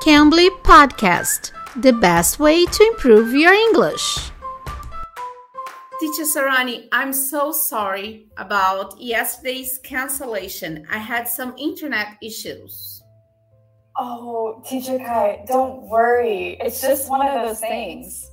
[0.00, 1.52] Cambly Podcast,
[1.82, 4.30] the best way to improve your English.
[6.00, 10.86] Teacher Sarani, I'm so sorry about yesterday's cancellation.
[10.90, 13.02] I had some internet issues.
[13.98, 16.56] Oh, Teacher Kai, don't worry.
[16.62, 18.26] It's just one of those things.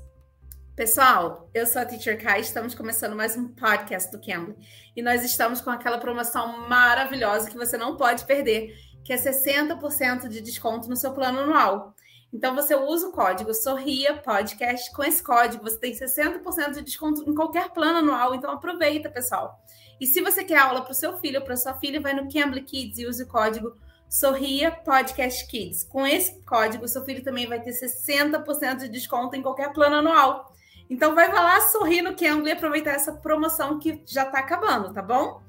[0.77, 4.55] Pessoal, eu sou a Teacher Kai, estamos começando mais um podcast do Cambly.
[4.95, 8.73] E nós estamos com aquela promoção maravilhosa que você não pode perder
[9.07, 11.95] que é 60% de desconto no seu plano anual.
[12.31, 14.91] Então você usa o código Sorria Podcast.
[14.91, 18.35] Com esse código você tem 60% de desconto em qualquer plano anual.
[18.35, 19.63] Então aproveita, pessoal.
[19.97, 22.29] E se você quer aula para o seu filho ou para sua filha, vai no
[22.29, 23.77] Cambly Kids e use o código
[24.09, 25.85] Sorria Podcast Kids.
[25.85, 30.53] Com esse código, seu filho também vai ter 60% de desconto em qualquer plano anual.
[30.89, 35.01] Então vai lá sorrir no Cambly e aproveitar essa promoção que já está acabando, tá
[35.01, 35.41] bom?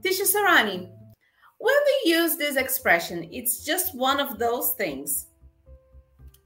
[0.00, 0.90] Tisha Sarani,
[1.58, 5.26] When we use this expression, it's just one of those things.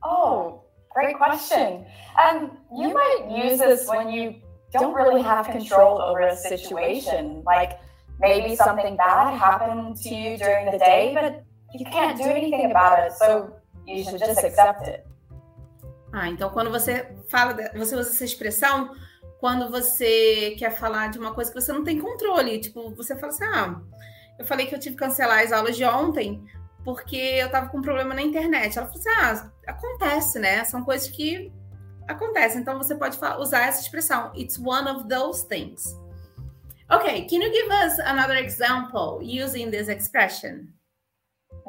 [0.02, 1.84] Oh, great question.
[2.18, 4.36] And you might use this when you
[4.72, 7.42] don't really have control over a situation.
[7.44, 7.78] Like
[8.20, 12.98] maybe something bad happened to you during the day, but you can't do anything about
[13.06, 13.12] it.
[13.12, 13.54] So
[13.86, 15.06] you should just accept it.
[16.14, 18.94] Ah, então quando você fala, você usa essa expressão
[19.40, 22.58] quando você quer falar de uma coisa que você não tem controle.
[22.60, 23.80] Tipo, você fala assim, ah,
[24.42, 26.44] eu falei que eu tive que cancelar as aulas de ontem
[26.84, 28.76] porque eu tava com um problema na internet.
[28.76, 30.64] Ela falou assim: ah, acontece, né?
[30.64, 31.52] São coisas que
[32.08, 32.60] acontecem.
[32.60, 34.32] Então você pode usar essa expressão.
[34.34, 35.96] It's one of those things.
[36.90, 40.68] Okay, can you give us another example using this expression?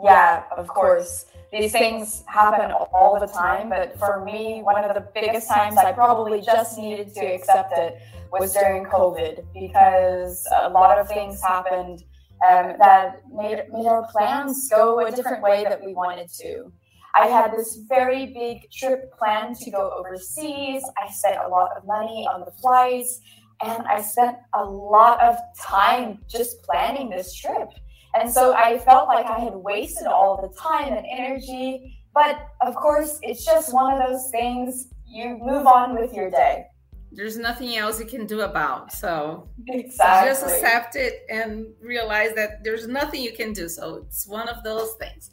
[0.04, 1.28] Yeah, of course.
[1.52, 5.92] These things happen all the time, but for me, one of the biggest times I
[5.92, 12.04] probably just needed to accept it was during COVID because a lot of things happened
[12.50, 16.72] um, that made, made our plans go a different way that we wanted to.
[17.16, 20.84] I had this very big trip planned to go overseas.
[21.02, 23.22] I spent a lot of money on the flights,
[23.64, 27.70] and I spent a lot of time just planning this trip.
[28.16, 32.00] And so I felt like I had wasted all the time and energy.
[32.14, 34.88] But of course, it's just one of those things.
[35.08, 36.66] You move on with your day
[37.16, 38.92] there's nothing else you can do about.
[38.92, 40.30] So exactly.
[40.30, 43.70] just accept it and realize that there's nothing you can do.
[43.70, 45.32] So it's one of those things.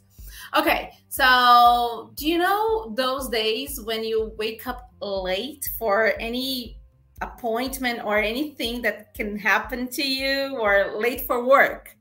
[0.55, 6.77] Okay, so do you know those days when you wake up late for any
[7.21, 11.95] appointment or anything that can happen to you or late for work?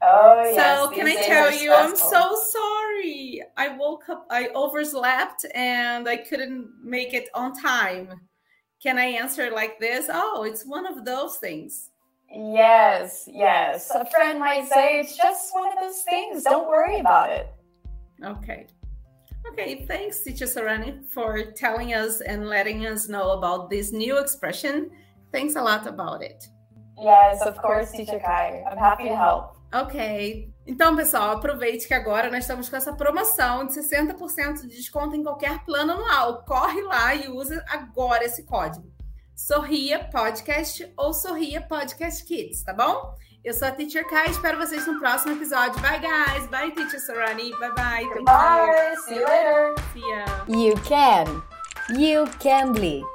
[0.00, 0.56] Oh, yes.
[0.56, 3.42] So can I tell you, I'm so sorry.
[3.56, 8.20] I woke up, I overslept and I couldn't make it on time
[8.82, 10.06] can I answer like this?
[10.12, 11.90] Oh, it's one of those things.
[12.34, 13.90] Yes, yes.
[13.94, 16.44] A friend might say it's just one of those things.
[16.44, 17.48] Don't worry about it.
[18.24, 18.66] Okay.
[19.50, 24.90] Okay, thanks, Teacher Sarani, for telling us and letting us know about this new expression.
[25.32, 26.48] Thanks a lot about it.
[27.00, 28.64] Yes, of course, Teacher Kai.
[28.70, 29.56] I'm happy to help.
[29.72, 30.51] Ok.
[30.66, 35.22] Então, pessoal, aproveite que agora nós estamos com essa promoção de 60% de desconto em
[35.22, 36.44] qualquer plano anual.
[36.44, 38.90] Corre lá e usa agora esse código.
[39.34, 43.14] Sorria Podcast ou Sorria Podcast Kids, tá bom?
[43.42, 45.80] Eu sou a Teacher Kai, espero vocês no próximo episódio.
[45.80, 46.46] Bye, guys.
[46.46, 47.50] Bye, Teacher Sarani.
[47.58, 48.22] Bye, bye.
[48.24, 48.96] Bye.
[49.04, 49.74] See you later.
[49.92, 50.44] See ya.
[50.46, 51.42] You can.
[51.98, 53.11] You can be.